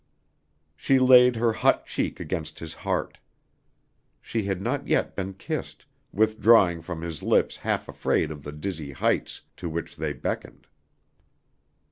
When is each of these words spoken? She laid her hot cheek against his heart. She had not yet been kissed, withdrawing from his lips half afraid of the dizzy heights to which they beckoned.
She 0.75 0.97
laid 0.97 1.35
her 1.35 1.53
hot 1.53 1.85
cheek 1.85 2.19
against 2.19 2.57
his 2.57 2.73
heart. 2.73 3.19
She 4.19 4.41
had 4.45 4.59
not 4.59 4.87
yet 4.87 5.15
been 5.15 5.35
kissed, 5.35 5.85
withdrawing 6.11 6.81
from 6.81 7.03
his 7.03 7.21
lips 7.21 7.57
half 7.57 7.87
afraid 7.87 8.31
of 8.31 8.41
the 8.43 8.51
dizzy 8.51 8.93
heights 8.93 9.41
to 9.57 9.69
which 9.69 9.97
they 9.97 10.13
beckoned. 10.13 10.65